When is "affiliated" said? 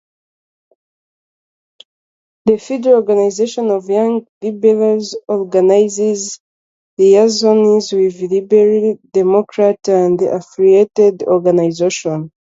10.23-11.21